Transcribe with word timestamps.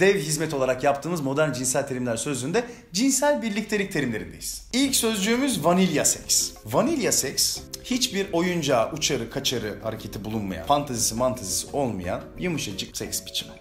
Dev 0.00 0.16
hizmet 0.16 0.54
olarak 0.54 0.84
yaptığımız 0.84 1.20
modern 1.20 1.52
cinsel 1.52 1.86
terimler 1.86 2.16
sözlüğünde 2.16 2.64
cinsel 2.92 3.42
birliktelik 3.42 3.92
terimlerindeyiz. 3.92 4.68
İlk 4.72 4.96
sözcüğümüz 4.96 5.64
vanilya 5.64 6.04
seks. 6.04 6.50
Vanilya 6.66 7.12
seks 7.12 7.60
hiçbir 7.84 8.32
oyuncağı, 8.32 8.92
uçarı, 8.92 9.30
kaçarı 9.30 9.78
hareketi 9.82 10.24
bulunmayan, 10.24 10.66
fantezisi 10.66 11.14
mantezisi 11.14 11.66
olmayan 11.72 12.20
yumuşacık 12.38 12.96
seks 12.96 13.26
biçimi. 13.26 13.52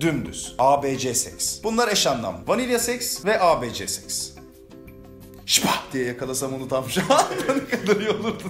Dümdüz. 0.00 0.54
ABC 0.58 1.14
seks. 1.14 1.62
Bunlar 1.62 1.88
eş 1.88 2.06
anlam. 2.06 2.42
Vanilya 2.46 2.78
seks 2.78 3.24
ve 3.24 3.40
ABC 3.40 3.88
seks. 3.88 4.30
Şpah 5.46 5.92
diye 5.92 6.04
yakalasam 6.04 6.54
onu 6.54 6.68
tam 6.68 6.90
şu 6.90 7.00
an 7.14 7.24
ne 7.56 7.78
kadar 7.78 8.00
iyi 8.00 8.10
olurdu. 8.10 8.42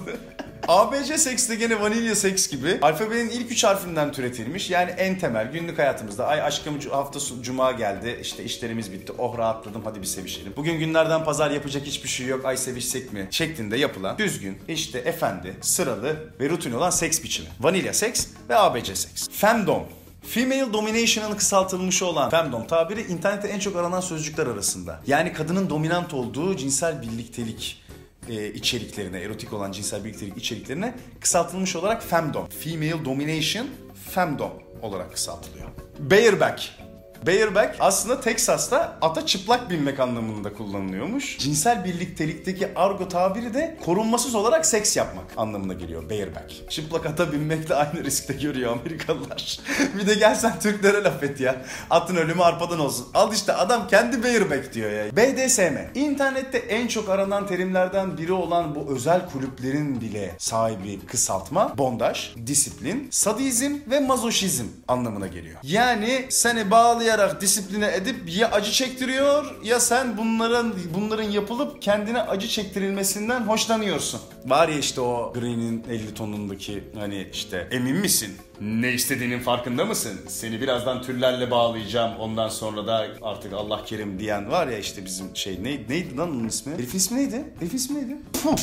ABC 0.67 1.17
seks 1.17 1.49
de 1.49 1.55
gene 1.55 1.81
vanilya 1.81 2.15
seks 2.15 2.47
gibi 2.47 2.77
alfabenin 2.81 3.29
ilk 3.29 3.51
üç 3.51 3.63
harfinden 3.63 4.11
türetilmiş. 4.11 4.69
Yani 4.69 4.91
en 4.91 5.19
temel 5.19 5.51
günlük 5.51 5.79
hayatımızda 5.79 6.27
ay 6.27 6.41
aşkım 6.41 6.79
hafta 6.91 7.19
cuma 7.41 7.71
geldi 7.71 8.19
işte 8.21 8.43
işlerimiz 8.43 8.91
bitti 8.91 9.13
oh 9.17 9.37
rahatladım 9.37 9.81
hadi 9.85 10.01
bir 10.01 10.05
sevişelim. 10.05 10.53
Bugün 10.55 10.79
günlerden 10.79 11.23
pazar 11.23 11.51
yapacak 11.51 11.85
hiçbir 11.85 12.09
şey 12.09 12.27
yok 12.27 12.45
ay 12.45 12.57
sevişsek 12.57 13.13
mi 13.13 13.27
şeklinde 13.31 13.77
yapılan 13.77 14.17
düzgün 14.17 14.57
işte 14.67 14.99
efendi 14.99 15.55
sıralı 15.61 16.15
ve 16.39 16.49
rutin 16.49 16.71
olan 16.71 16.89
seks 16.89 17.23
biçimi. 17.23 17.47
Vanilya 17.59 17.93
seks 17.93 18.27
ve 18.49 18.55
ABC 18.55 18.95
seks. 18.95 19.27
Femdom 19.31 19.83
Female 20.27 20.73
domination'ın 20.73 21.35
kısaltılmışı 21.35 22.05
olan 22.05 22.29
femdom 22.29 22.67
tabiri 22.67 23.01
internette 23.01 23.47
en 23.47 23.59
çok 23.59 23.75
aranan 23.75 24.01
sözcükler 24.01 24.47
arasında. 24.47 25.01
Yani 25.07 25.33
kadının 25.33 25.69
dominant 25.69 26.13
olduğu 26.13 26.57
cinsel 26.57 27.01
birliktelik 27.01 27.83
e, 28.29 28.53
içeriklerine, 28.53 29.19
erotik 29.19 29.53
olan 29.53 29.71
cinsel 29.71 30.03
birliktelik 30.03 30.37
içeriklerine 30.37 30.95
kısaltılmış 31.19 31.75
olarak 31.75 32.03
femdom. 32.03 32.47
Female 32.47 33.05
domination, 33.05 33.67
femdom 34.11 34.51
olarak 34.81 35.13
kısaltılıyor. 35.13 35.67
Bareback. 35.99 36.84
Bareback 37.27 37.75
aslında 37.79 38.21
Texas'ta 38.21 38.97
ata 39.01 39.25
çıplak 39.25 39.69
binmek 39.69 39.99
anlamında 39.99 40.53
kullanılıyormuş. 40.53 41.37
Cinsel 41.37 41.85
birliktelikteki 41.85 42.67
argo 42.75 43.07
tabiri 43.07 43.53
de 43.53 43.77
korunmasız 43.85 44.35
olarak 44.35 44.65
seks 44.65 44.97
yapmak 44.97 45.25
anlamına 45.37 45.73
geliyor 45.73 46.09
bareback. 46.09 46.71
Çıplak 46.71 47.05
ata 47.05 47.31
binmekle 47.31 47.75
aynı 47.75 48.03
riskte 48.03 48.33
görüyor 48.33 48.71
Amerikalılar. 48.71 49.59
bir 49.97 50.07
de 50.07 50.13
gelsen 50.13 50.59
Türklere 50.59 51.03
laf 51.03 51.23
et 51.23 51.39
ya. 51.39 51.65
Atın 51.89 52.15
ölümü 52.15 52.43
arpadan 52.43 52.79
olsun. 52.79 53.07
Al 53.13 53.33
işte 53.33 53.53
adam 53.53 53.87
kendi 53.87 54.23
bareback 54.23 54.73
diyor 54.73 54.91
ya. 54.91 55.15
BDSM. 55.15 55.99
İnternette 55.99 56.57
en 56.57 56.87
çok 56.87 57.09
aranan 57.09 57.47
terimlerden 57.47 58.17
biri 58.17 58.33
olan 58.33 58.75
bu 58.75 58.95
özel 58.95 59.29
kulüplerin 59.29 60.01
bile 60.01 60.35
sahibi 60.37 61.05
kısaltma 61.05 61.77
bondaj, 61.77 62.35
disiplin, 62.47 63.07
sadizm 63.11 63.75
ve 63.89 63.99
mazoşizm 63.99 64.65
anlamına 64.87 65.27
geliyor. 65.27 65.59
Yani 65.63 66.25
seni 66.29 66.71
bağlayarak 67.15 67.41
disipline 67.41 67.95
edip 67.95 68.15
ya 68.37 68.51
acı 68.51 68.71
çektiriyor 68.71 69.55
ya 69.63 69.79
sen 69.79 70.17
bunların 70.17 70.73
bunların 70.93 71.23
yapılıp 71.23 71.81
kendine 71.81 72.21
acı 72.21 72.47
çektirilmesinden 72.47 73.41
hoşlanıyorsun. 73.41 74.21
Var 74.45 74.67
ya 74.67 74.77
işte 74.77 75.01
o 75.01 75.33
Green'in 75.33 75.83
50 75.89 76.13
tonundaki 76.13 76.83
hani 76.99 77.27
işte 77.33 77.67
emin 77.71 77.95
misin? 77.95 78.37
Ne 78.61 78.91
istediğinin 78.93 79.39
farkında 79.39 79.85
mısın? 79.85 80.21
Seni 80.27 80.61
birazdan 80.61 81.01
türlerle 81.01 81.51
bağlayacağım. 81.51 82.19
Ondan 82.19 82.49
sonra 82.49 82.87
da 82.87 83.07
artık 83.21 83.53
Allah 83.53 83.83
kerim 83.85 84.19
diyen 84.19 84.51
var 84.51 84.67
ya 84.67 84.77
işte 84.77 85.05
bizim 85.05 85.35
şey 85.35 85.63
neydi, 85.63 85.85
neydi 85.89 86.17
lan 86.17 86.29
onun 86.29 86.47
ismi? 86.47 86.73
Herifin 86.73 86.97
ismi 86.97 87.17
neydi? 87.17 87.45
Herifin 87.59 87.77
ismi 87.77 87.97
neydi? 87.97 88.17
Puh. 88.43 88.55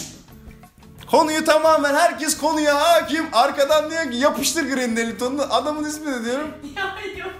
Konuyu 1.11 1.45
tamamen 1.45 1.95
herkes 1.95 2.39
konuya 2.39 2.81
hakim. 2.81 3.25
Arkadan 3.33 3.91
diyor 3.91 4.11
ki 4.11 4.17
yapıştır 4.17 4.65
Green'in 4.75 4.97
50 4.97 5.19
tonunu. 5.19 5.43
Adamın 5.51 5.85
ismi 5.85 6.13
ne 6.13 6.25
diyorum? 6.25 6.49
Ya 6.77 7.25
yok 7.25 7.32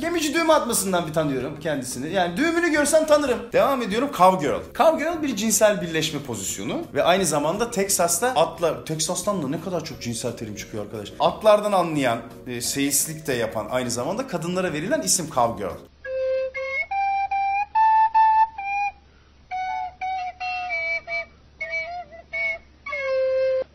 gemici 0.00 0.34
düğme 0.34 0.52
atmasından 0.52 1.06
bir 1.06 1.12
tanıyorum 1.12 1.60
kendisini. 1.60 2.12
Yani 2.12 2.36
düğümünü 2.36 2.72
görsem 2.72 3.06
tanırım. 3.06 3.38
Devam 3.52 3.82
ediyorum 3.82 4.10
Cowgirl. 4.16 4.60
Cowgirl 4.78 5.22
bir 5.22 5.36
cinsel 5.36 5.82
birleşme 5.82 6.20
pozisyonu 6.20 6.82
ve 6.94 7.02
aynı 7.02 7.24
zamanda 7.24 7.70
Texas'ta 7.70 8.28
atlar 8.28 8.86
Texas'tan 8.86 9.42
da 9.42 9.48
ne 9.48 9.60
kadar 9.60 9.84
çok 9.84 10.02
cinsel 10.02 10.32
terim 10.32 10.56
çıkıyor 10.56 10.84
arkadaş. 10.84 11.12
Atlardan 11.20 11.72
anlayan, 11.72 12.18
e, 12.46 12.60
seyislik 12.60 13.26
de 13.26 13.32
yapan 13.32 13.66
aynı 13.70 13.90
zamanda 13.90 14.26
kadınlara 14.26 14.72
verilen 14.72 15.02
isim 15.02 15.26
Cowgirl. 15.34 15.88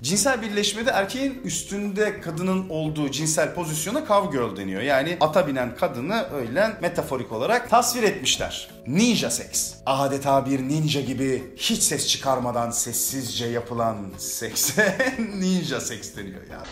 Cinsel 0.03 0.41
birleşmede 0.41 0.90
erkeğin 0.90 1.41
üstünde 1.44 2.22
kadının 2.22 2.69
olduğu 2.69 3.12
cinsel 3.12 3.53
pozisyona 3.53 4.08
cowgirl 4.08 4.58
deniyor. 4.58 4.81
Yani 4.81 5.18
ata 5.19 5.47
binen 5.47 5.75
kadını 5.75 6.25
öyle 6.34 6.78
metaforik 6.81 7.31
olarak 7.31 7.69
tasvir 7.69 8.03
etmişler. 8.03 8.69
Ninja 8.88 9.30
seks. 9.30 9.74
Adeta 9.86 10.46
bir 10.46 10.59
ninja 10.59 11.02
gibi 11.02 11.53
hiç 11.58 11.84
ses 11.84 12.08
çıkarmadan 12.08 12.72
sessizce 12.72 13.46
yapılan 13.46 13.97
sekse 14.18 15.16
ninja 15.40 15.81
seks 15.81 16.16
deniyor 16.18 16.42
yani. 16.52 16.68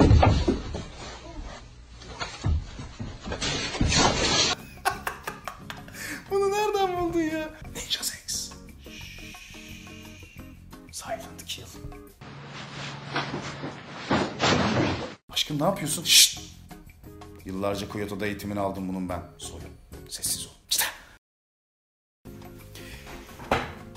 Bunu 6.30 6.50
nereden 6.50 7.00
buldun 7.00 7.20
ya? 7.20 7.50
Ninja 7.74 8.04
seks. 8.04 8.50
Silent 10.92 11.44
kill. 11.46 11.64
Aşkım 15.50 15.66
ne 15.66 15.68
yapıyorsun? 15.68 16.04
Şşt! 16.04 16.40
Yıllarca 17.44 17.88
Kyoto'da 17.88 18.26
eğitimini 18.26 18.60
aldım 18.60 18.88
bunun 18.88 19.08
ben. 19.08 19.22
Soyun. 19.38 19.64
Sessiz 20.08 20.46
ol. 20.46 20.50
Çıta! 20.68 20.84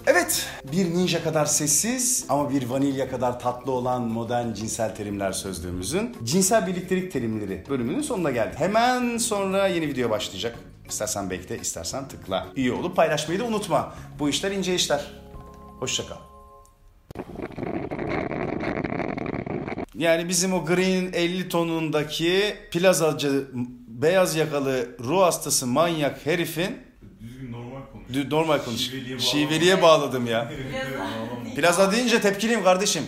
Evet, 0.08 0.48
bir 0.72 0.86
ninja 0.86 1.24
kadar 1.24 1.46
sessiz 1.46 2.26
ama 2.30 2.50
bir 2.50 2.70
vanilya 2.70 3.10
kadar 3.10 3.40
tatlı 3.40 3.72
olan 3.72 4.02
modern 4.02 4.54
cinsel 4.54 4.96
terimler 4.96 5.32
sözlüğümüzün 5.32 6.18
cinsel 6.24 6.68
birliktelik 6.68 7.12
terimleri 7.12 7.64
bölümünün 7.70 8.02
sonuna 8.02 8.32
geldik. 8.32 8.60
Hemen 8.60 9.18
sonra 9.18 9.68
yeni 9.68 9.88
video 9.88 10.10
başlayacak. 10.10 10.60
İstersen 10.90 11.30
bekle, 11.30 11.60
istersen 11.60 12.08
tıkla. 12.08 12.48
İyi 12.56 12.72
olup 12.72 12.96
paylaşmayı 12.96 13.40
da 13.40 13.44
unutma. 13.44 13.96
Bu 14.20 14.30
işler 14.30 14.52
ince 14.52 14.76
işler. 14.76 15.12
Hoşça 15.80 16.04
kal. 16.08 16.18
Yani 19.98 20.30
bizim 20.30 20.54
o 20.54 20.66
Green 20.66 21.14
50 21.14 21.50
tonundaki 21.50 22.56
plazacı 22.72 23.48
beyaz 23.88 24.36
yakalı 24.36 24.98
ruh 25.00 25.22
hastası 25.22 25.68
manyak 25.68 26.26
herifin 26.26 26.78
Düzgün 27.22 27.52
normal 27.52 27.82
konuş. 27.92 28.32
Normal 28.32 28.60
konuş. 28.66 28.82
Şiveliye. 28.82 29.20
Şiveliye 29.20 29.82
bağladım 29.82 30.28
ya. 30.28 30.52
Plaza 31.56 31.92
deyince 31.92 32.22
tepkiliyim 32.22 32.64
kardeşim. 32.64 33.04